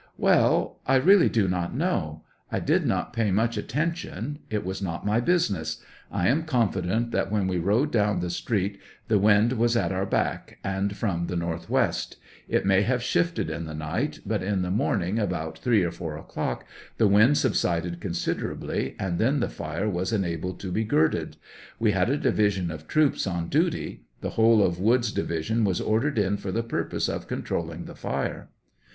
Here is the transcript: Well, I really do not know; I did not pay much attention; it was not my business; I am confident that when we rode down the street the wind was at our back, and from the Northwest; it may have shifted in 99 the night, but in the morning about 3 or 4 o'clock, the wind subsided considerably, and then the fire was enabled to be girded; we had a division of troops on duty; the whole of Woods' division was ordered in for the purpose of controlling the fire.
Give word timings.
Well, 0.17 0.79
I 0.87 0.95
really 0.95 1.29
do 1.29 1.47
not 1.47 1.75
know; 1.75 2.23
I 2.51 2.59
did 2.59 2.87
not 2.87 3.13
pay 3.13 3.29
much 3.29 3.55
attention; 3.55 4.39
it 4.49 4.65
was 4.65 4.81
not 4.81 5.05
my 5.05 5.19
business; 5.19 5.79
I 6.11 6.27
am 6.27 6.41
confident 6.45 7.11
that 7.11 7.31
when 7.31 7.45
we 7.45 7.59
rode 7.59 7.91
down 7.91 8.19
the 8.19 8.31
street 8.31 8.79
the 9.09 9.19
wind 9.19 9.53
was 9.53 9.77
at 9.77 9.91
our 9.91 10.07
back, 10.07 10.57
and 10.63 10.97
from 10.97 11.27
the 11.27 11.35
Northwest; 11.35 12.15
it 12.49 12.65
may 12.65 12.81
have 12.81 13.03
shifted 13.03 13.51
in 13.51 13.65
99 13.65 13.67
the 13.67 13.73
night, 13.75 14.19
but 14.25 14.41
in 14.41 14.63
the 14.63 14.71
morning 14.71 15.19
about 15.19 15.59
3 15.59 15.83
or 15.83 15.91
4 15.91 16.17
o'clock, 16.17 16.65
the 16.97 17.07
wind 17.07 17.37
subsided 17.37 17.99
considerably, 18.01 18.95
and 18.97 19.19
then 19.19 19.39
the 19.39 19.49
fire 19.49 19.87
was 19.87 20.11
enabled 20.11 20.59
to 20.61 20.71
be 20.71 20.83
girded; 20.83 21.37
we 21.77 21.91
had 21.91 22.09
a 22.09 22.17
division 22.17 22.71
of 22.71 22.87
troops 22.87 23.27
on 23.27 23.49
duty; 23.49 24.01
the 24.21 24.31
whole 24.31 24.65
of 24.65 24.79
Woods' 24.79 25.11
division 25.11 25.63
was 25.63 25.79
ordered 25.79 26.17
in 26.17 26.37
for 26.37 26.51
the 26.51 26.63
purpose 26.63 27.07
of 27.07 27.27
controlling 27.27 27.85
the 27.85 27.93
fire. 27.95 28.49